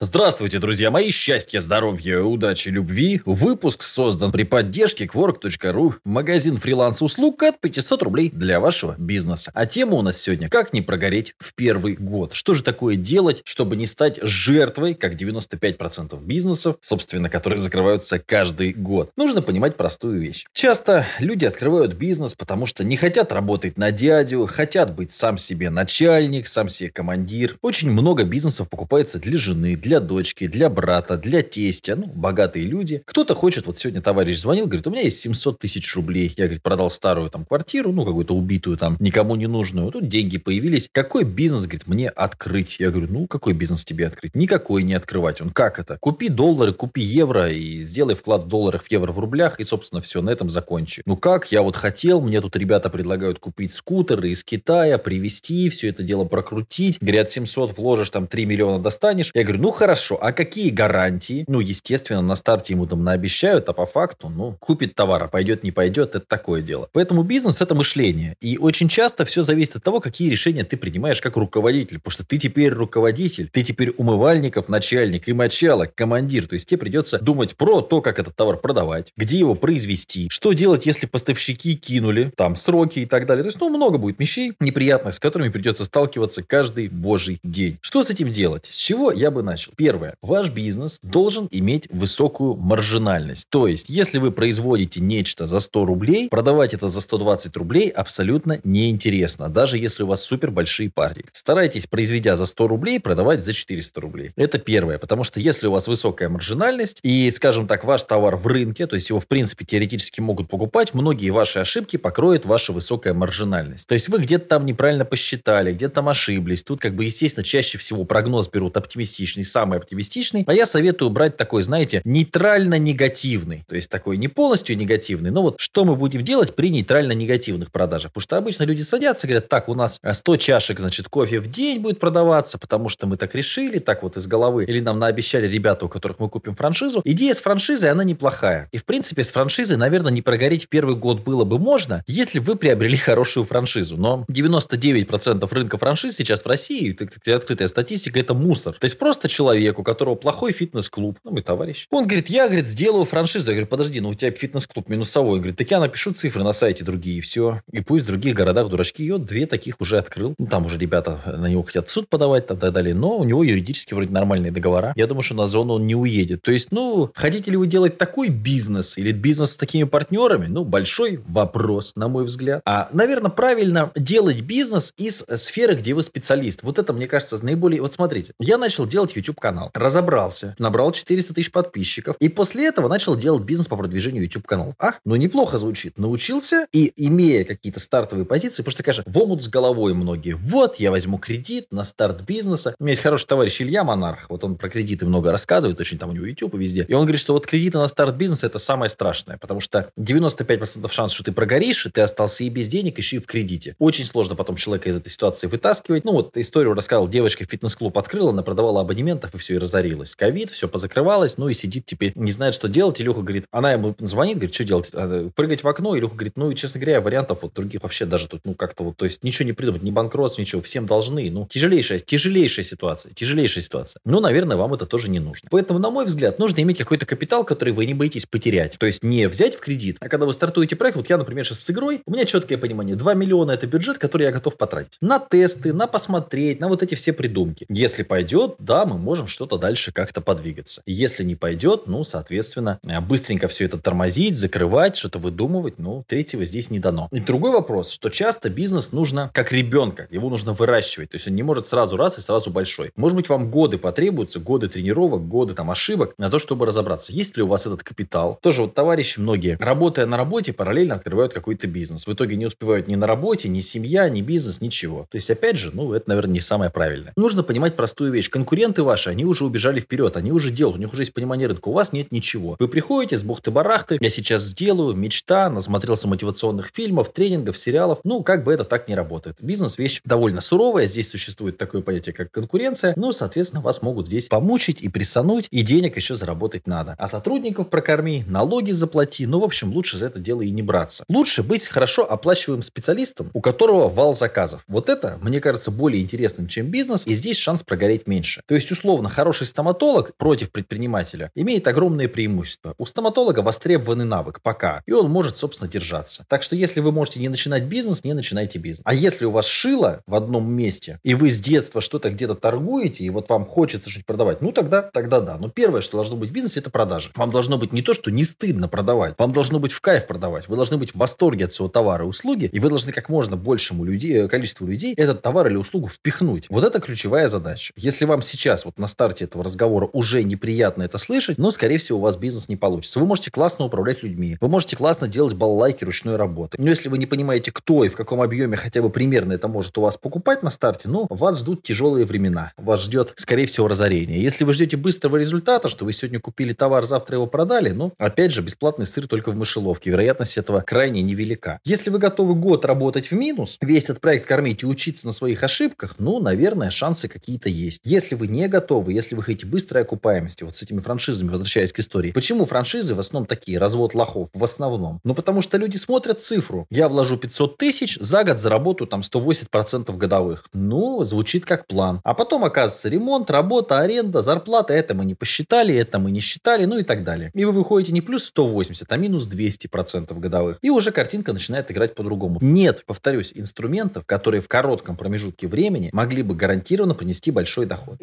Здравствуйте, 0.00 0.58
друзья 0.58 0.90
мои! 0.90 1.12
Счастья, 1.12 1.60
здоровья, 1.60 2.18
удачи, 2.18 2.68
любви! 2.68 3.22
Выпуск 3.24 3.84
создан 3.84 4.32
при 4.32 4.42
поддержке 4.42 5.04
Quark.ru, 5.04 5.94
магазин 6.04 6.56
фриланс-услуг 6.56 7.40
от 7.44 7.60
500 7.60 8.02
рублей 8.02 8.28
для 8.28 8.58
вашего 8.58 8.96
бизнеса. 8.98 9.52
А 9.54 9.66
тема 9.66 9.94
у 9.94 10.02
нас 10.02 10.20
сегодня 10.20 10.48
«Как 10.48 10.72
не 10.72 10.82
прогореть 10.82 11.36
в 11.38 11.54
первый 11.54 11.94
год». 11.94 12.34
Что 12.34 12.54
же 12.54 12.64
такое 12.64 12.96
делать, 12.96 13.42
чтобы 13.44 13.76
не 13.76 13.86
стать 13.86 14.18
жертвой, 14.20 14.94
как 14.94 15.14
95% 15.14 16.20
бизнесов, 16.24 16.76
собственно, 16.80 17.30
которые 17.30 17.60
закрываются 17.60 18.18
каждый 18.18 18.72
год? 18.72 19.12
Нужно 19.16 19.42
понимать 19.42 19.76
простую 19.76 20.20
вещь. 20.20 20.44
Часто 20.52 21.06
люди 21.20 21.44
открывают 21.44 21.94
бизнес, 21.94 22.34
потому 22.34 22.66
что 22.66 22.82
не 22.82 22.96
хотят 22.96 23.32
работать 23.32 23.78
на 23.78 23.92
дядю, 23.92 24.44
хотят 24.46 24.92
быть 24.92 25.12
сам 25.12 25.38
себе 25.38 25.70
начальник, 25.70 26.48
сам 26.48 26.68
себе 26.68 26.90
командир. 26.90 27.58
Очень 27.62 27.92
много 27.92 28.24
бизнесов 28.24 28.68
покупается 28.68 29.20
для 29.20 29.38
жены, 29.38 29.76
для 29.84 30.00
дочки, 30.00 30.46
для 30.46 30.70
брата, 30.70 31.18
для 31.18 31.42
тестя, 31.42 31.94
ну, 31.94 32.06
богатые 32.06 32.64
люди. 32.64 33.02
Кто-то 33.04 33.34
хочет, 33.34 33.66
вот 33.66 33.76
сегодня 33.76 34.00
товарищ 34.00 34.38
звонил, 34.38 34.64
говорит, 34.64 34.86
у 34.86 34.90
меня 34.90 35.02
есть 35.02 35.20
700 35.20 35.58
тысяч 35.58 35.94
рублей. 35.94 36.32
Я, 36.38 36.44
говорит, 36.46 36.62
продал 36.62 36.88
старую 36.88 37.28
там 37.28 37.44
квартиру, 37.44 37.92
ну, 37.92 38.06
какую-то 38.06 38.34
убитую 38.34 38.78
там, 38.78 38.96
никому 38.98 39.36
не 39.36 39.46
нужную. 39.46 39.90
Тут 39.92 40.08
деньги 40.08 40.38
появились. 40.38 40.88
Какой 40.90 41.24
бизнес, 41.24 41.64
говорит, 41.64 41.86
мне 41.86 42.08
открыть? 42.08 42.76
Я 42.80 42.90
говорю, 42.90 43.08
ну, 43.10 43.26
какой 43.26 43.52
бизнес 43.52 43.84
тебе 43.84 44.06
открыть? 44.06 44.34
Никакой 44.34 44.84
не 44.84 44.94
открывать. 44.94 45.42
Он, 45.42 45.50
как 45.50 45.78
это? 45.78 45.98
Купи 46.00 46.30
доллары, 46.30 46.72
купи 46.72 47.02
евро 47.02 47.50
и 47.50 47.80
сделай 47.80 48.14
вклад 48.14 48.44
в 48.44 48.48
долларах, 48.48 48.84
в 48.84 48.90
евро, 48.90 49.12
в 49.12 49.18
рублях, 49.18 49.60
и, 49.60 49.64
собственно, 49.64 50.00
все, 50.00 50.22
на 50.22 50.30
этом 50.30 50.48
закончи. 50.48 51.02
Ну, 51.04 51.18
как? 51.18 51.52
Я 51.52 51.60
вот 51.60 51.76
хотел, 51.76 52.22
мне 52.22 52.40
тут 52.40 52.56
ребята 52.56 52.88
предлагают 52.88 53.38
купить 53.38 53.74
скутеры 53.74 54.30
из 54.30 54.44
Китая, 54.44 54.96
привезти, 54.96 55.68
все 55.68 55.90
это 55.90 56.02
дело 56.02 56.24
прокрутить. 56.24 56.96
Говорят, 57.02 57.28
700 57.28 57.76
вложишь, 57.76 58.08
там 58.08 58.26
3 58.26 58.46
миллиона 58.46 58.82
достанешь. 58.82 59.30
Я 59.34 59.42
говорю, 59.42 59.60
ну, 59.60 59.73
хорошо, 59.74 60.18
а 60.20 60.32
какие 60.32 60.70
гарантии? 60.70 61.44
Ну, 61.48 61.60
естественно, 61.60 62.22
на 62.22 62.36
старте 62.36 62.74
ему 62.74 62.86
там 62.86 63.04
наобещают, 63.04 63.68
а 63.68 63.72
по 63.72 63.86
факту, 63.86 64.28
ну, 64.28 64.56
купит 64.58 64.94
товар, 64.94 65.22
а 65.24 65.28
пойдет, 65.28 65.62
не 65.62 65.72
пойдет, 65.72 66.14
это 66.14 66.24
такое 66.26 66.62
дело. 66.62 66.88
Поэтому 66.92 67.22
бизнес– 67.22 67.60
это 67.60 67.74
мышление. 67.74 68.36
И 68.40 68.56
очень 68.58 68.88
часто 68.88 69.24
все 69.24 69.42
зависит 69.42 69.76
от 69.76 69.84
того, 69.84 70.00
какие 70.00 70.30
решения 70.30 70.64
ты 70.64 70.76
принимаешь 70.76 71.20
как 71.20 71.36
руководитель. 71.36 71.98
Потому 71.98 72.12
что 72.12 72.26
ты 72.26 72.38
теперь 72.38 72.70
руководитель, 72.70 73.50
ты 73.52 73.62
теперь 73.62 73.90
умывальников, 73.96 74.68
начальник 74.68 75.28
и 75.28 75.32
мочалок, 75.32 75.94
командир. 75.94 76.46
То 76.46 76.54
есть 76.54 76.68
тебе 76.68 76.78
придется 76.78 77.18
думать 77.18 77.56
про 77.56 77.80
то, 77.80 78.00
как 78.00 78.18
этот 78.18 78.36
товар 78.36 78.56
продавать, 78.56 79.12
где 79.16 79.38
его 79.38 79.54
произвести, 79.54 80.28
что 80.30 80.52
делать, 80.52 80.86
если 80.86 81.06
поставщики 81.06 81.74
кинули, 81.74 82.32
там, 82.36 82.56
сроки 82.56 83.00
и 83.00 83.06
так 83.06 83.26
далее. 83.26 83.42
То 83.42 83.48
есть, 83.48 83.60
ну, 83.60 83.70
много 83.70 83.98
будет 83.98 84.18
вещей 84.18 84.54
неприятных, 84.60 85.14
с 85.14 85.20
которыми 85.20 85.48
придется 85.48 85.84
сталкиваться 85.84 86.42
каждый 86.42 86.88
божий 86.88 87.40
день. 87.42 87.78
Что 87.80 88.02
с 88.02 88.10
этим 88.10 88.30
делать? 88.30 88.66
С 88.66 88.76
чего 88.76 89.10
я 89.10 89.30
бы 89.30 89.42
начал? 89.42 89.63
Первое. 89.76 90.14
Ваш 90.22 90.50
бизнес 90.50 90.98
должен 91.02 91.48
иметь 91.50 91.88
высокую 91.90 92.56
маржинальность. 92.56 93.48
То 93.48 93.66
есть, 93.66 93.88
если 93.88 94.18
вы 94.18 94.30
производите 94.32 95.00
нечто 95.00 95.46
за 95.46 95.60
100 95.60 95.84
рублей, 95.84 96.28
продавать 96.28 96.74
это 96.74 96.88
за 96.88 97.00
120 97.00 97.56
рублей 97.56 97.88
абсолютно 97.88 98.60
неинтересно, 98.64 99.48
даже 99.48 99.78
если 99.78 100.02
у 100.02 100.06
вас 100.06 100.22
супер 100.22 100.50
большие 100.50 100.90
партии. 100.90 101.24
Старайтесь, 101.32 101.86
произведя 101.86 102.36
за 102.36 102.46
100 102.46 102.68
рублей, 102.68 103.00
продавать 103.00 103.42
за 103.42 103.52
400 103.52 104.00
рублей. 104.00 104.32
Это 104.36 104.58
первое. 104.58 104.98
Потому 104.98 105.24
что 105.24 105.40
если 105.40 105.66
у 105.66 105.72
вас 105.72 105.88
высокая 105.88 106.28
маржинальность 106.28 107.00
и, 107.02 107.30
скажем 107.30 107.66
так, 107.66 107.84
ваш 107.84 108.02
товар 108.02 108.36
в 108.36 108.46
рынке, 108.46 108.86
то 108.86 108.94
есть 108.94 109.08
его, 109.10 109.20
в 109.20 109.28
принципе, 109.28 109.64
теоретически 109.64 110.20
могут 110.20 110.48
покупать, 110.48 110.94
многие 110.94 111.30
ваши 111.30 111.58
ошибки 111.58 111.96
покроет 111.96 112.44
ваша 112.44 112.72
высокая 112.72 113.14
маржинальность. 113.14 113.86
То 113.86 113.94
есть 113.94 114.08
вы 114.08 114.18
где-то 114.18 114.46
там 114.46 114.66
неправильно 114.66 115.04
посчитали, 115.04 115.72
где-то 115.72 115.94
там 115.94 116.08
ошиблись. 116.08 116.64
Тут, 116.64 116.80
как 116.80 116.94
бы, 116.94 117.04
естественно, 117.04 117.44
чаще 117.44 117.78
всего 117.78 118.04
прогноз 118.04 118.48
берут 118.48 118.76
оптимистичный, 118.76 119.44
самый 119.54 119.78
оптимистичный. 119.78 120.42
А 120.48 120.52
я 120.52 120.66
советую 120.66 121.10
брать 121.10 121.36
такой, 121.36 121.62
знаете, 121.62 122.02
нейтрально-негативный. 122.04 123.64
То 123.68 123.76
есть 123.76 123.88
такой 123.88 124.16
не 124.16 124.26
полностью 124.26 124.76
негативный, 124.76 125.30
но 125.30 125.42
вот 125.42 125.60
что 125.60 125.84
мы 125.84 125.94
будем 125.94 126.24
делать 126.24 126.56
при 126.56 126.70
нейтрально-негативных 126.70 127.70
продажах. 127.70 128.12
Потому 128.12 128.22
что 128.22 128.36
обычно 128.36 128.64
люди 128.64 128.82
садятся 128.82 129.26
и 129.26 129.30
говорят, 129.30 129.48
так, 129.48 129.68
у 129.68 129.74
нас 129.74 130.00
100 130.02 130.36
чашек, 130.38 130.80
значит, 130.80 131.08
кофе 131.08 131.38
в 131.38 131.48
день 131.48 131.78
будет 131.78 132.00
продаваться, 132.00 132.58
потому 132.58 132.88
что 132.88 133.06
мы 133.06 133.16
так 133.16 133.32
решили, 133.36 133.78
так 133.78 134.02
вот 134.02 134.16
из 134.16 134.26
головы. 134.26 134.64
Или 134.64 134.80
нам 134.80 134.98
наобещали 134.98 135.46
ребята, 135.46 135.86
у 135.86 135.88
которых 135.88 136.18
мы 136.18 136.28
купим 136.28 136.56
франшизу. 136.56 137.00
Идея 137.04 137.32
с 137.32 137.38
франшизой, 137.38 137.90
она 137.90 138.02
неплохая. 138.02 138.68
И, 138.72 138.78
в 138.78 138.84
принципе, 138.84 139.22
с 139.22 139.28
франшизой, 139.28 139.76
наверное, 139.76 140.10
не 140.10 140.22
прогореть 140.22 140.64
в 140.64 140.68
первый 140.68 140.96
год 140.96 141.22
было 141.22 141.44
бы 141.44 141.60
можно, 141.60 142.02
если 142.08 142.40
бы 142.40 142.46
вы 142.46 142.56
приобрели 142.56 142.96
хорошую 142.96 143.44
франшизу. 143.44 143.96
Но 143.96 144.24
99% 144.28 145.54
рынка 145.54 145.78
франшиз 145.78 146.16
сейчас 146.16 146.42
в 146.42 146.46
России, 146.48 146.96
открытая 147.30 147.68
статистика, 147.68 148.18
это 148.18 148.34
мусор. 148.34 148.74
То 148.74 148.84
есть 148.84 148.98
просто 148.98 149.28
человек, 149.28 149.43
у 149.78 149.82
которого 149.82 150.14
плохой 150.14 150.52
фитнес-клуб, 150.52 151.18
ну, 151.24 151.30
мой 151.32 151.42
товарищ, 151.42 151.86
он 151.90 152.04
говорит, 152.04 152.28
я, 152.28 152.46
говорит, 152.46 152.66
сделаю 152.66 153.04
франшизу. 153.04 153.50
Я 153.50 153.56
говорю, 153.56 153.68
подожди, 153.68 154.00
ну 154.00 154.10
у 154.10 154.14
тебя 154.14 154.30
фитнес-клуб 154.30 154.88
минусовой. 154.88 155.34
Он 155.34 155.38
говорит, 155.38 155.56
так 155.56 155.70
я 155.70 155.80
напишу 155.80 156.12
цифры 156.12 156.42
на 156.42 156.52
сайте 156.52 156.84
другие, 156.84 157.18
и 157.18 157.20
все. 157.20 157.60
И 157.70 157.80
пусть 157.80 158.04
в 158.04 158.08
других 158.08 158.34
городах 158.34 158.68
дурачки. 158.68 159.10
Вот 159.10 159.24
две 159.24 159.46
таких 159.46 159.80
уже 159.80 159.98
открыл. 159.98 160.34
Ну, 160.38 160.46
там 160.46 160.66
уже 160.66 160.78
ребята 160.78 161.18
на 161.26 161.46
него 161.46 161.62
хотят 161.62 161.88
в 161.88 161.90
суд 161.90 162.08
подавать, 162.08 162.46
там, 162.46 162.58
так 162.58 162.72
далее. 162.72 162.94
Но 162.94 163.18
у 163.18 163.24
него 163.24 163.42
юридически 163.44 163.94
вроде 163.94 164.12
нормальные 164.12 164.52
договора. 164.52 164.92
Я 164.96 165.06
думаю, 165.06 165.22
что 165.22 165.34
на 165.34 165.46
зону 165.46 165.74
он 165.74 165.86
не 165.86 165.94
уедет. 165.94 166.42
То 166.42 166.52
есть, 166.52 166.72
ну, 166.72 167.10
хотите 167.14 167.50
ли 167.50 167.56
вы 167.56 167.66
делать 167.66 167.98
такой 167.98 168.28
бизнес 168.28 168.98
или 168.98 169.12
бизнес 169.12 169.52
с 169.52 169.56
такими 169.56 169.84
партнерами? 169.84 170.46
Ну, 170.46 170.64
большой 170.64 171.20
вопрос, 171.26 171.92
на 171.96 172.08
мой 172.08 172.24
взгляд. 172.24 172.62
А, 172.64 172.88
наверное, 172.92 173.30
правильно 173.30 173.90
делать 173.96 174.40
бизнес 174.40 174.92
из 174.96 175.24
сферы, 175.36 175.74
где 175.74 175.94
вы 175.94 176.02
специалист. 176.02 176.62
Вот 176.62 176.78
это, 176.78 176.92
мне 176.92 177.06
кажется, 177.06 177.42
наиболее... 177.44 177.80
Вот 177.80 177.92
смотрите, 177.92 178.32
я 178.38 178.58
начал 178.58 178.86
делать 178.86 179.14
YouTube-канал, 179.34 179.70
разобрался, 179.74 180.54
набрал 180.58 180.92
400 180.92 181.34
тысяч 181.34 181.50
подписчиков, 181.50 182.16
и 182.20 182.28
после 182.28 182.66
этого 182.68 182.88
начал 182.88 183.16
делать 183.16 183.42
бизнес 183.42 183.68
по 183.68 183.76
продвижению 183.76 184.22
YouTube-каналов. 184.24 184.74
А, 184.78 184.94
ну 185.04 185.16
неплохо 185.16 185.58
звучит. 185.58 185.98
Научился, 185.98 186.66
и 186.72 186.92
имея 186.96 187.44
какие-то 187.44 187.80
стартовые 187.80 188.24
позиции, 188.24 188.62
потому 188.62 188.72
что, 188.72 188.82
конечно, 188.82 189.04
в 189.06 189.18
омут 189.18 189.42
с 189.42 189.48
головой 189.48 189.94
многие. 189.94 190.34
Вот, 190.34 190.76
я 190.76 190.90
возьму 190.90 191.18
кредит 191.18 191.66
на 191.70 191.84
старт 191.84 192.22
бизнеса. 192.22 192.74
У 192.78 192.84
меня 192.84 192.92
есть 192.92 193.02
хороший 193.02 193.26
товарищ 193.26 193.60
Илья 193.60 193.84
Монарх, 193.84 194.26
вот 194.28 194.44
он 194.44 194.56
про 194.56 194.68
кредиты 194.68 195.06
много 195.06 195.32
рассказывает, 195.32 195.80
очень 195.80 195.98
там 195.98 196.10
у 196.10 196.12
него 196.12 196.26
YouTube 196.26 196.54
и 196.54 196.58
везде. 196.58 196.84
И 196.88 196.94
он 196.94 197.02
говорит, 197.02 197.20
что 197.20 197.32
вот 197.32 197.46
кредиты 197.46 197.78
на 197.78 197.88
старт 197.88 198.14
бизнеса 198.14 198.46
это 198.46 198.58
самое 198.58 198.88
страшное, 198.88 199.38
потому 199.38 199.60
что 199.60 199.90
95% 199.98 200.90
шанс, 200.92 201.12
что 201.12 201.24
ты 201.24 201.32
прогоришь, 201.32 201.86
и 201.86 201.90
ты 201.90 202.00
остался 202.00 202.44
и 202.44 202.48
без 202.48 202.68
денег, 202.68 202.98
еще 202.98 203.16
и 203.16 203.18
в 203.18 203.26
кредите. 203.26 203.74
Очень 203.78 204.04
сложно 204.04 204.36
потом 204.36 204.56
человека 204.56 204.88
из 204.88 204.96
этой 204.96 205.08
ситуации 205.08 205.46
вытаскивать. 205.46 206.04
Ну 206.04 206.12
вот 206.12 206.36
историю 206.36 206.74
рассказал, 206.74 207.08
девочка 207.08 207.44
фитнес-клуб 207.44 207.96
открыла, 207.98 208.30
она 208.30 208.42
продавала 208.42 208.80
абонементов, 208.80 209.23
и 209.32 209.38
все, 209.38 209.54
и 209.54 209.58
разорилась. 209.58 210.16
Ковид, 210.16 210.50
все 210.50 210.66
позакрывалось, 210.66 211.38
ну 211.38 211.48
и 211.48 211.54
сидит 211.54 211.86
теперь, 211.86 212.12
не 212.16 212.32
знает, 212.32 212.54
что 212.54 212.68
делать. 212.68 213.00
Илюха 213.00 213.20
говорит, 213.20 213.44
она 213.52 213.72
ему 213.72 213.94
звонит, 214.00 214.38
говорит, 214.38 214.54
что 214.54 214.64
делать? 214.64 214.90
Прыгать 215.34 215.62
в 215.62 215.68
окно? 215.68 215.96
Илюха 215.96 216.16
говорит, 216.16 216.36
ну 216.36 216.50
и, 216.50 216.56
честно 216.56 216.80
говоря, 216.80 217.00
вариантов 217.00 217.38
вот 217.42 217.54
других 217.54 217.82
вообще 217.82 218.06
даже 218.06 218.26
тут, 218.26 218.40
ну 218.44 218.54
как-то 218.54 218.82
вот, 218.82 218.96
то 218.96 219.04
есть 219.04 219.22
ничего 219.22 219.46
не 219.46 219.52
придумать, 219.52 219.84
ни 219.84 219.92
банкротство, 219.92 220.40
ничего, 220.40 220.60
всем 220.60 220.86
должны. 220.86 221.30
Ну, 221.30 221.46
тяжелейшая, 221.48 222.00
тяжелейшая 222.00 222.64
ситуация, 222.64 223.12
тяжелейшая 223.14 223.62
ситуация. 223.62 224.00
Ну, 224.04 224.18
наверное, 224.18 224.56
вам 224.56 224.74
это 224.74 224.86
тоже 224.86 225.08
не 225.08 225.20
нужно. 225.20 225.48
Поэтому, 225.50 225.78
на 225.78 225.90
мой 225.90 226.06
взгляд, 226.06 226.40
нужно 226.40 226.60
иметь 226.62 226.78
какой-то 226.78 227.06
капитал, 227.06 227.44
который 227.44 227.72
вы 227.72 227.86
не 227.86 227.94
боитесь 227.94 228.26
потерять. 228.26 228.76
То 228.78 228.86
есть 228.86 229.04
не 229.04 229.28
взять 229.28 229.54
в 229.54 229.60
кредит, 229.60 229.98
а 230.00 230.08
когда 230.08 230.26
вы 230.26 230.34
стартуете 230.34 230.74
проект, 230.74 230.96
вот 230.96 231.08
я, 231.10 231.18
например, 231.18 231.46
сейчас 231.46 231.60
с 231.60 231.70
игрой, 231.70 232.02
у 232.06 232.10
меня 232.10 232.24
четкое 232.24 232.58
понимание, 232.58 232.96
2 232.96 233.14
миллиона 233.14 233.52
это 233.52 233.66
бюджет, 233.66 233.98
который 233.98 234.24
я 234.24 234.32
готов 234.32 234.56
потратить. 234.56 234.96
На 235.00 235.18
тесты, 235.20 235.72
на 235.72 235.86
посмотреть, 235.86 236.58
на 236.60 236.68
вот 236.68 236.82
эти 236.82 236.94
все 236.94 237.12
придумки. 237.12 237.66
Если 237.68 238.02
пойдет, 238.02 238.56
да, 238.58 238.84
мы 238.86 238.98
можем 238.98 239.13
что-то 239.26 239.56
дальше 239.56 239.92
как-то 239.92 240.20
подвигаться. 240.20 240.82
Если 240.86 241.24
не 241.24 241.36
пойдет, 241.36 241.86
ну, 241.86 242.04
соответственно, 242.04 242.78
э, 242.84 243.00
быстренько 243.00 243.48
все 243.48 243.64
это 243.64 243.78
тормозить, 243.78 244.36
закрывать, 244.36 244.96
что-то 244.96 245.18
выдумывать, 245.18 245.78
ну, 245.78 246.04
третьего 246.06 246.44
здесь 246.44 246.70
не 246.70 246.78
дано. 246.78 247.08
И 247.12 247.20
другой 247.20 247.52
вопрос, 247.52 247.90
что 247.90 248.08
часто 248.08 248.50
бизнес 248.50 248.92
нужно 248.92 249.30
как 249.32 249.52
ребенка, 249.52 250.08
его 250.10 250.28
нужно 250.28 250.52
выращивать, 250.52 251.10
то 251.10 251.16
есть 251.16 251.28
он 251.28 251.34
не 251.34 251.42
может 251.42 251.66
сразу 251.66 251.96
раз 251.96 252.18
и 252.18 252.22
сразу 252.22 252.50
большой. 252.50 252.92
Может 252.96 253.16
быть, 253.16 253.28
вам 253.28 253.50
годы 253.50 253.78
потребуются, 253.78 254.40
годы 254.40 254.68
тренировок, 254.68 255.26
годы 255.26 255.54
там 255.54 255.70
ошибок 255.70 256.14
на 256.18 256.30
то, 256.30 256.38
чтобы 256.38 256.66
разобраться, 256.66 257.12
есть 257.12 257.36
ли 257.36 257.42
у 257.42 257.46
вас 257.46 257.66
этот 257.66 257.82
капитал. 257.82 258.38
Тоже 258.42 258.62
вот 258.62 258.74
товарищи 258.74 259.20
многие, 259.20 259.56
работая 259.60 260.06
на 260.06 260.16
работе, 260.16 260.52
параллельно 260.52 260.94
открывают 260.94 261.32
какой-то 261.32 261.66
бизнес. 261.66 262.06
В 262.06 262.12
итоге 262.12 262.36
не 262.36 262.46
успевают 262.46 262.88
ни 262.88 262.94
на 262.94 263.06
работе, 263.06 263.48
ни 263.48 263.60
семья, 263.60 264.08
ни 264.08 264.20
бизнес, 264.20 264.60
ничего. 264.60 265.06
То 265.10 265.16
есть, 265.16 265.30
опять 265.30 265.56
же, 265.56 265.70
ну, 265.72 265.92
это, 265.92 266.08
наверное, 266.08 266.34
не 266.34 266.40
самое 266.40 266.70
правильное. 266.70 267.12
Нужно 267.16 267.42
понимать 267.42 267.76
простую 267.76 268.12
вещь. 268.12 268.30
Конкуренты 268.30 268.82
ваши, 268.94 269.10
они 269.10 269.24
уже 269.24 269.44
убежали 269.44 269.80
вперед, 269.80 270.16
они 270.16 270.30
уже 270.30 270.52
делают, 270.52 270.76
у 270.76 270.80
них 270.80 270.92
уже 270.92 271.02
есть 271.02 271.12
понимание 271.12 271.48
рынка. 271.48 271.68
У 271.68 271.72
вас 271.72 271.92
нет 271.92 272.12
ничего. 272.12 272.54
Вы 272.60 272.68
приходите 272.68 273.16
с 273.16 273.24
бухты-барахты, 273.24 273.98
я 274.00 274.08
сейчас 274.08 274.42
сделаю, 274.42 274.94
мечта, 274.94 275.50
насмотрелся 275.50 276.06
мотивационных 276.06 276.70
фильмов, 276.72 277.12
тренингов, 277.12 277.58
сериалов. 277.58 277.98
Ну, 278.04 278.22
как 278.22 278.44
бы 278.44 278.52
это 278.52 278.62
так 278.62 278.88
не 278.88 278.94
работает. 278.94 279.38
Бизнес 279.40 279.78
вещь 279.78 280.00
довольно 280.04 280.40
суровая, 280.40 280.86
здесь 280.86 281.10
существует 281.10 281.58
такое 281.58 281.82
понятие, 281.82 282.12
как 282.12 282.30
конкуренция. 282.30 282.92
Ну, 282.96 283.10
соответственно, 283.10 283.62
вас 283.62 283.82
могут 283.82 284.06
здесь 284.06 284.28
помучить 284.28 284.80
и 284.80 284.88
присануть, 284.88 285.48
и 285.50 285.62
денег 285.62 285.96
еще 285.96 286.14
заработать 286.14 286.68
надо. 286.68 286.94
А 286.96 287.08
сотрудников 287.08 287.70
прокорми, 287.70 288.24
налоги 288.28 288.70
заплати. 288.70 289.26
Ну, 289.26 289.40
в 289.40 289.44
общем, 289.44 289.72
лучше 289.72 289.98
за 289.98 290.06
это 290.06 290.20
дело 290.20 290.42
и 290.42 290.50
не 290.50 290.62
браться. 290.62 291.02
Лучше 291.08 291.42
быть 291.42 291.66
хорошо 291.66 292.08
оплачиваемым 292.08 292.62
специалистом, 292.62 293.30
у 293.32 293.40
которого 293.40 293.88
вал 293.88 294.14
заказов. 294.14 294.62
Вот 294.68 294.88
это, 294.88 295.18
мне 295.20 295.40
кажется, 295.40 295.72
более 295.72 296.00
интересным, 296.00 296.46
чем 296.46 296.66
бизнес, 296.66 297.08
и 297.08 297.14
здесь 297.14 297.38
шанс 297.38 297.64
прогореть 297.64 298.06
меньше. 298.06 298.42
То 298.46 298.54
есть, 298.54 298.68
условно 298.84 299.04
условно, 299.04 299.08
хороший 299.08 299.46
стоматолог 299.46 300.14
против 300.18 300.52
предпринимателя 300.52 301.30
имеет 301.34 301.66
огромные 301.66 302.06
преимущества. 302.06 302.74
У 302.76 302.84
стоматолога 302.84 303.40
востребованный 303.40 304.04
навык 304.04 304.40
пока, 304.42 304.82
и 304.86 304.92
он 304.92 305.10
может, 305.10 305.38
собственно, 305.38 305.70
держаться. 305.70 306.26
Так 306.28 306.42
что 306.42 306.54
если 306.54 306.80
вы 306.80 306.92
можете 306.92 307.18
не 307.18 307.30
начинать 307.30 307.64
бизнес, 307.64 308.04
не 308.04 308.12
начинайте 308.12 308.58
бизнес. 308.58 308.82
А 308.84 308.92
если 308.92 309.24
у 309.24 309.30
вас 309.30 309.46
шило 309.46 310.02
в 310.06 310.14
одном 310.14 310.52
месте, 310.52 311.00
и 311.02 311.14
вы 311.14 311.30
с 311.30 311.40
детства 311.40 311.80
что-то 311.80 312.10
где-то 312.10 312.34
торгуете, 312.34 313.04
и 313.04 313.10
вот 313.10 313.30
вам 313.30 313.46
хочется 313.46 313.88
что-то 313.88 314.04
продавать, 314.04 314.42
ну 314.42 314.52
тогда, 314.52 314.82
тогда 314.82 315.20
да. 315.20 315.38
Но 315.38 315.48
первое, 315.48 315.80
что 315.80 315.96
должно 315.96 316.16
быть 316.16 316.30
в 316.30 316.32
бизнесе, 316.34 316.60
это 316.60 316.70
продажи. 316.70 317.10
Вам 317.14 317.30
должно 317.30 317.56
быть 317.56 317.72
не 317.72 317.80
то, 317.80 317.94
что 317.94 318.10
не 318.10 318.24
стыдно 318.24 318.68
продавать, 318.68 319.14
вам 319.18 319.32
должно 319.32 319.58
быть 319.58 319.72
в 319.72 319.80
кайф 319.80 320.06
продавать. 320.06 320.46
Вы 320.48 320.56
должны 320.56 320.76
быть 320.76 320.92
в 320.92 320.98
восторге 320.98 321.46
от 321.46 321.52
своего 321.52 321.70
товара 321.70 322.04
и 322.04 322.06
услуги, 322.06 322.50
и 322.52 322.60
вы 322.60 322.68
должны 322.68 322.92
как 322.92 323.08
можно 323.08 323.36
большему 323.36 323.84
людей, 323.84 324.28
количеству 324.28 324.66
людей 324.66 324.94
этот 324.94 325.22
товар 325.22 325.46
или 325.48 325.56
услугу 325.56 325.88
впихнуть. 325.88 326.46
Вот 326.50 326.64
это 326.64 326.80
ключевая 326.80 327.28
задача. 327.28 327.72
Если 327.76 328.04
вам 328.04 328.22
сейчас 328.22 328.64
вот 328.64 328.73
на 328.76 328.86
старте 328.86 329.24
этого 329.24 329.44
разговора 329.44 329.88
уже 329.92 330.22
неприятно 330.22 330.82
это 330.82 330.98
слышать, 330.98 331.38
но, 331.38 331.50
скорее 331.50 331.78
всего, 331.78 331.98
у 331.98 332.02
вас 332.02 332.16
бизнес 332.16 332.48
не 332.48 332.56
получится. 332.56 332.98
Вы 332.98 333.06
можете 333.06 333.30
классно 333.30 333.64
управлять 333.66 334.02
людьми, 334.02 334.36
вы 334.40 334.48
можете 334.48 334.76
классно 334.76 335.08
делать 335.08 335.34
баллайки 335.34 335.84
ручной 335.84 336.16
работы. 336.16 336.56
Но 336.60 336.68
если 336.68 336.88
вы 336.88 336.98
не 336.98 337.06
понимаете, 337.06 337.52
кто 337.52 337.84
и 337.84 337.88
в 337.88 337.96
каком 337.96 338.20
объеме 338.20 338.56
хотя 338.56 338.82
бы 338.82 338.90
примерно 338.90 339.32
это 339.32 339.48
может 339.48 339.76
у 339.78 339.82
вас 339.82 339.96
покупать 339.96 340.42
на 340.42 340.50
старте, 340.50 340.88
ну, 340.88 341.06
вас 341.10 341.40
ждут 341.40 341.62
тяжелые 341.62 342.04
времена. 342.04 342.52
Вас 342.56 342.82
ждет, 342.82 343.12
скорее 343.16 343.46
всего, 343.46 343.68
разорение. 343.68 344.20
Если 344.20 344.44
вы 344.44 344.52
ждете 344.52 344.76
быстрого 344.76 345.16
результата, 345.16 345.68
что 345.68 345.84
вы 345.84 345.92
сегодня 345.92 346.20
купили 346.20 346.52
товар, 346.52 346.84
завтра 346.84 347.16
его 347.16 347.26
продали, 347.26 347.70
ну, 347.70 347.92
опять 347.98 348.32
же, 348.32 348.42
бесплатный 348.42 348.86
сыр 348.86 349.06
только 349.06 349.30
в 349.30 349.36
мышеловке. 349.36 349.90
Вероятность 349.90 350.36
этого 350.38 350.60
крайне 350.60 351.02
невелика. 351.02 351.60
Если 351.64 351.90
вы 351.90 351.98
готовы 351.98 352.34
год 352.34 352.64
работать 352.64 353.10
в 353.10 353.12
минус, 353.12 353.58
весь 353.60 353.84
этот 353.84 354.00
проект 354.00 354.26
кормить 354.26 354.62
и 354.62 354.66
учиться 354.66 355.06
на 355.06 355.12
своих 355.12 355.42
ошибках, 355.42 355.94
ну, 355.98 356.20
наверное, 356.20 356.70
шансы 356.70 357.08
какие-то 357.08 357.48
есть. 357.48 357.80
Если 357.84 358.14
вы 358.14 358.26
не 358.26 358.48
готовы, 358.48 358.63
если 358.88 359.14
вы 359.14 359.22
хотите 359.22 359.46
быстрой 359.46 359.82
окупаемости, 359.82 360.44
вот 360.44 360.54
с 360.54 360.62
этими 360.62 360.80
франшизами, 360.80 361.30
возвращаясь 361.30 361.72
к 361.72 361.78
истории, 361.80 362.12
почему 362.12 362.46
франшизы 362.46 362.94
в 362.94 363.00
основном 363.00 363.26
такие, 363.26 363.58
развод 363.58 363.94
лохов, 363.94 364.28
в 364.32 364.44
основном? 364.44 365.00
Ну, 365.04 365.14
потому 365.14 365.42
что 365.42 365.56
люди 365.58 365.76
смотрят 365.76 366.20
цифру. 366.20 366.66
Я 366.70 366.88
вложу 366.88 367.16
500 367.16 367.56
тысяч, 367.56 367.98
за 368.00 368.24
год 368.24 368.38
заработаю 368.38 368.88
там 368.88 369.00
180% 369.00 369.96
годовых. 369.96 370.46
Ну, 370.52 371.04
звучит 371.04 371.44
как 371.44 371.66
план. 371.66 372.00
А 372.04 372.14
потом, 372.14 372.44
оказывается, 372.44 372.88
ремонт, 372.88 373.30
работа, 373.30 373.80
аренда, 373.80 374.22
зарплата, 374.22 374.72
это 374.72 374.94
мы 374.94 375.04
не 375.04 375.14
посчитали, 375.14 375.74
это 375.74 375.98
мы 375.98 376.10
не 376.10 376.20
считали, 376.20 376.64
ну 376.64 376.78
и 376.78 376.82
так 376.82 377.04
далее. 377.04 377.30
И 377.34 377.44
вы 377.44 377.52
выходите 377.52 377.92
не 377.92 378.00
плюс 378.00 378.24
180, 378.24 378.90
а 378.90 378.96
минус 378.96 379.28
200% 379.28 380.18
годовых. 380.18 380.58
И 380.62 380.70
уже 380.70 380.90
картинка 380.90 381.32
начинает 381.32 381.70
играть 381.70 381.94
по-другому. 381.94 382.38
Нет, 382.40 382.84
повторюсь, 382.86 383.32
инструментов, 383.34 384.04
которые 384.06 384.40
в 384.40 384.48
коротком 384.48 384.96
промежутке 384.96 385.46
времени 385.46 385.90
могли 385.92 386.22
бы 386.22 386.34
гарантированно 386.34 386.94
принести 386.94 387.30
большой 387.30 387.66
доход. 387.66 387.96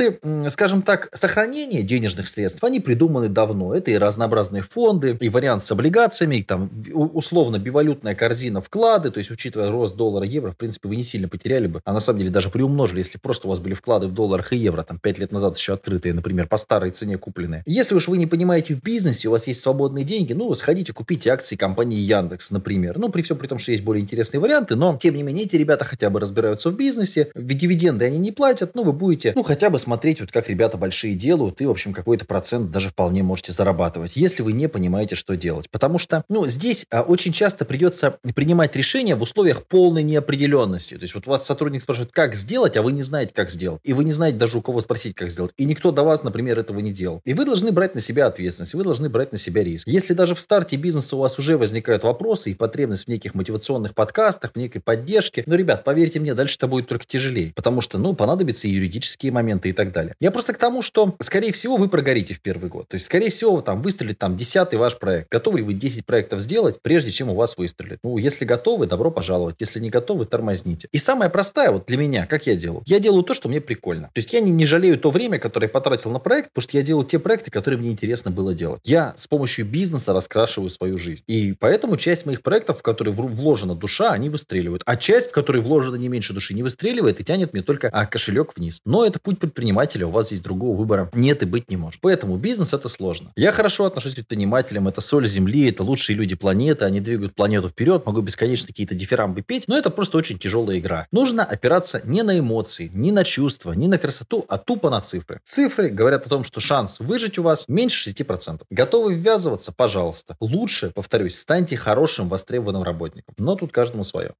Инструменты, 0.00 0.50
скажем 0.50 0.82
так, 0.82 1.08
сохранения 1.12 1.82
денежных 1.82 2.28
средств, 2.28 2.62
они 2.64 2.80
придуманы 2.80 3.28
давно. 3.28 3.74
Это 3.74 3.90
и 3.90 3.98
разнообразные 3.98 4.62
фонды, 4.62 5.16
и 5.20 5.28
вариант 5.28 5.62
с 5.62 5.70
облигациями, 5.70 6.36
и 6.36 6.42
там 6.42 6.70
условно 6.92 7.58
бивалютная 7.58 8.14
корзина 8.14 8.60
вклады, 8.60 9.10
то 9.10 9.18
есть 9.18 9.30
учитывая 9.30 9.70
рост 9.70 9.96
доллара 9.96 10.24
евро, 10.24 10.52
в 10.52 10.56
принципе, 10.56 10.88
вы 10.88 10.96
не 10.96 11.02
сильно 11.02 11.28
потеряли 11.28 11.66
бы, 11.66 11.80
а 11.84 11.92
на 11.92 12.00
самом 12.00 12.20
деле 12.20 12.30
даже 12.30 12.50
приумножили, 12.50 12.98
если 12.98 13.18
просто 13.18 13.46
у 13.46 13.50
вас 13.50 13.58
были 13.58 13.74
вклады 13.74 14.06
в 14.06 14.12
долларах 14.12 14.52
и 14.52 14.56
евро, 14.56 14.82
там 14.82 14.98
5 14.98 15.18
лет 15.18 15.32
назад 15.32 15.56
еще 15.56 15.74
открытые, 15.74 16.14
например, 16.14 16.46
по 16.46 16.56
старой 16.56 16.90
цене 16.90 17.18
купленные. 17.18 17.62
Если 17.66 17.94
уж 17.94 18.08
вы 18.08 18.18
не 18.18 18.26
понимаете 18.26 18.74
в 18.74 18.82
бизнесе, 18.82 19.28
у 19.28 19.32
вас 19.32 19.46
есть 19.46 19.60
свободные 19.60 20.04
деньги, 20.04 20.32
ну, 20.32 20.54
сходите, 20.54 20.92
купите 20.92 21.30
акции 21.30 21.56
компании 21.56 21.98
Яндекс, 21.98 22.50
например. 22.50 22.98
Ну, 22.98 23.08
при 23.10 23.22
всем 23.22 23.36
при 23.36 23.46
том, 23.46 23.58
что 23.58 23.72
есть 23.72 23.84
более 23.84 24.02
интересные 24.02 24.40
варианты, 24.40 24.76
но, 24.76 24.96
тем 25.00 25.14
не 25.14 25.22
менее, 25.22 25.44
эти 25.44 25.56
ребята 25.56 25.84
хотя 25.84 26.10
бы 26.10 26.20
разбираются 26.20 26.70
в 26.70 26.76
бизнесе, 26.76 27.30
дивиденды 27.34 28.04
они 28.04 28.18
не 28.18 28.32
платят, 28.32 28.74
ну, 28.74 28.82
вы 28.82 28.92
будете, 28.92 29.32
ну, 29.34 29.42
хотя 29.42 29.70
бы 29.70 29.78
смотреть, 29.78 29.89
вот 30.20 30.30
как 30.32 30.48
ребята 30.48 30.76
большие 30.78 31.14
делают, 31.14 31.60
и, 31.60 31.66
в 31.66 31.70
общем, 31.70 31.92
какой-то 31.92 32.24
процент 32.24 32.70
даже 32.70 32.90
вполне 32.90 33.22
можете 33.22 33.52
зарабатывать, 33.52 34.12
если 34.16 34.42
вы 34.42 34.52
не 34.52 34.68
понимаете, 34.68 35.14
что 35.14 35.36
делать. 35.36 35.70
Потому 35.70 35.98
что, 35.98 36.24
ну, 36.28 36.46
здесь 36.46 36.86
а, 36.90 37.02
очень 37.02 37.32
часто 37.32 37.64
придется 37.64 38.18
принимать 38.34 38.76
решения 38.76 39.14
в 39.16 39.22
условиях 39.22 39.66
полной 39.66 40.02
неопределенности. 40.02 40.94
То 40.94 41.02
есть 41.02 41.14
вот 41.14 41.26
вас 41.26 41.46
сотрудник 41.46 41.82
спрашивает, 41.82 42.12
как 42.12 42.34
сделать, 42.34 42.76
а 42.76 42.82
вы 42.82 42.92
не 42.92 43.02
знаете, 43.02 43.32
как 43.34 43.50
сделать. 43.50 43.80
И 43.84 43.92
вы 43.92 44.04
не 44.04 44.12
знаете 44.12 44.38
даже 44.38 44.58
у 44.58 44.62
кого 44.62 44.80
спросить, 44.80 45.14
как 45.14 45.30
сделать. 45.30 45.52
И 45.56 45.64
никто 45.64 45.92
до 45.92 46.02
вас, 46.02 46.22
например, 46.22 46.58
этого 46.58 46.80
не 46.80 46.92
делал. 46.92 47.20
И 47.24 47.34
вы 47.34 47.44
должны 47.44 47.72
брать 47.72 47.94
на 47.94 48.00
себя 48.00 48.26
ответственность, 48.26 48.74
вы 48.74 48.84
должны 48.84 49.08
брать 49.08 49.32
на 49.32 49.38
себя 49.38 49.64
риск. 49.64 49.86
Если 49.86 50.14
даже 50.14 50.34
в 50.34 50.40
старте 50.40 50.76
бизнеса 50.76 51.16
у 51.16 51.20
вас 51.20 51.38
уже 51.38 51.56
возникают 51.56 52.04
вопросы 52.04 52.50
и 52.50 52.54
потребность 52.54 53.04
в 53.04 53.08
неких 53.08 53.34
мотивационных 53.34 53.94
подкастах, 53.94 54.52
в 54.52 54.56
некой 54.56 54.80
поддержке, 54.80 55.42
ну, 55.46 55.54
ребят, 55.54 55.84
поверьте 55.84 56.20
мне, 56.20 56.34
дальше 56.34 56.56
это 56.56 56.66
будет 56.66 56.88
только 56.88 57.04
тяжелее. 57.06 57.52
Потому 57.54 57.80
что, 57.80 57.98
ну, 57.98 58.14
понадобятся 58.14 58.68
и 58.68 58.70
юридические 58.70 59.32
моменты 59.32 59.70
и 59.70 59.72
так 59.84 59.92
далее. 59.92 60.14
Я 60.20 60.30
просто 60.30 60.52
к 60.52 60.58
тому, 60.58 60.82
что, 60.82 61.16
скорее 61.20 61.52
всего, 61.52 61.76
вы 61.76 61.88
прогорите 61.88 62.34
в 62.34 62.40
первый 62.40 62.68
год. 62.68 62.88
То 62.88 62.96
есть, 62.96 63.06
скорее 63.06 63.30
всего, 63.30 63.62
там 63.62 63.80
выстрелит 63.80 64.18
там 64.18 64.36
десятый 64.36 64.78
ваш 64.78 64.98
проект. 64.98 65.30
Готовы 65.30 65.58
ли 65.58 65.64
вы 65.64 65.72
10 65.72 66.04
проектов 66.04 66.40
сделать, 66.40 66.82
прежде 66.82 67.10
чем 67.10 67.30
у 67.30 67.34
вас 67.34 67.56
выстрелит? 67.56 67.98
Ну, 68.02 68.18
если 68.18 68.44
готовы, 68.44 68.86
добро 68.86 69.10
пожаловать. 69.10 69.56
Если 69.58 69.80
не 69.80 69.88
готовы, 69.88 70.26
тормозните. 70.26 70.88
И 70.92 70.98
самое 70.98 71.30
простое 71.30 71.70
вот 71.70 71.86
для 71.86 71.96
меня, 71.96 72.26
как 72.26 72.46
я 72.46 72.56
делаю? 72.56 72.82
Я 72.86 72.98
делаю 72.98 73.22
то, 73.22 73.32
что 73.32 73.48
мне 73.48 73.60
прикольно. 73.60 74.08
То 74.08 74.18
есть 74.18 74.32
я 74.32 74.40
не, 74.40 74.50
не 74.50 74.66
жалею 74.66 74.98
то 74.98 75.10
время, 75.10 75.38
которое 75.38 75.66
я 75.66 75.72
потратил 75.72 76.10
на 76.10 76.18
проект, 76.18 76.50
потому 76.52 76.68
что 76.68 76.76
я 76.76 76.82
делаю 76.82 77.06
те 77.06 77.18
проекты, 77.18 77.50
которые 77.50 77.78
мне 77.78 77.90
интересно 77.90 78.30
было 78.30 78.54
делать. 78.54 78.82
Я 78.84 79.14
с 79.16 79.26
помощью 79.26 79.64
бизнеса 79.64 80.12
раскрашиваю 80.12 80.68
свою 80.68 80.98
жизнь. 80.98 81.24
И 81.26 81.54
поэтому 81.58 81.96
часть 81.96 82.26
моих 82.26 82.42
проектов, 82.42 82.80
в 82.80 82.82
которые 82.82 83.14
вложена 83.14 83.74
душа, 83.74 84.10
они 84.10 84.28
выстреливают. 84.28 84.82
А 84.84 84.96
часть, 84.96 85.30
в 85.30 85.32
которой 85.32 85.62
вложена 85.62 85.96
не 85.96 86.08
меньше 86.08 86.34
души, 86.34 86.52
не 86.52 86.62
выстреливает 86.62 87.20
и 87.20 87.24
тянет 87.24 87.52
мне 87.52 87.62
только 87.62 87.88
а, 87.88 88.06
кошелек 88.06 88.52
вниз. 88.56 88.80
Но 88.84 89.06
это 89.06 89.18
путь 89.18 89.38
предпринимателя, 89.70 90.06
у 90.06 90.10
вас 90.10 90.26
здесь 90.26 90.40
другого 90.40 90.76
выбора 90.76 91.10
нет 91.14 91.42
и 91.42 91.46
быть 91.46 91.70
не 91.70 91.76
может. 91.76 92.00
Поэтому 92.00 92.36
бизнес 92.36 92.72
это 92.72 92.88
сложно. 92.88 93.30
Я 93.36 93.52
хорошо 93.52 93.84
отношусь 93.84 94.12
к 94.12 94.16
предпринимателям, 94.16 94.88
это 94.88 95.00
соль 95.00 95.28
земли, 95.28 95.68
это 95.68 95.84
лучшие 95.84 96.16
люди 96.16 96.34
планеты, 96.34 96.84
они 96.84 97.00
двигают 97.00 97.34
планету 97.34 97.68
вперед, 97.68 98.04
могу 98.04 98.20
бесконечно 98.20 98.66
какие-то 98.66 98.94
дифирамбы 98.94 99.42
петь, 99.42 99.64
но 99.68 99.76
это 99.78 99.90
просто 99.90 100.18
очень 100.18 100.38
тяжелая 100.38 100.78
игра. 100.78 101.06
Нужно 101.12 101.44
опираться 101.44 102.02
не 102.04 102.22
на 102.22 102.38
эмоции, 102.38 102.90
не 102.92 103.12
на 103.12 103.24
чувства, 103.24 103.72
не 103.72 103.86
на 103.86 103.98
красоту, 103.98 104.44
а 104.48 104.58
тупо 104.58 104.90
на 104.90 105.00
цифры. 105.00 105.40
Цифры 105.44 105.88
говорят 105.88 106.26
о 106.26 106.28
том, 106.28 106.44
что 106.44 106.60
шанс 106.60 107.00
выжить 107.00 107.38
у 107.38 107.42
вас 107.42 107.66
меньше 107.68 108.10
6%. 108.10 108.62
Готовы 108.70 109.14
ввязываться? 109.14 109.72
Пожалуйста. 109.72 110.36
Лучше, 110.40 110.90
повторюсь, 110.94 111.38
станьте 111.38 111.76
хорошим 111.76 112.28
востребованным 112.28 112.82
работником. 112.82 113.34
Но 113.38 113.54
тут 113.54 113.72
каждому 113.72 114.04
свое. 114.04 114.32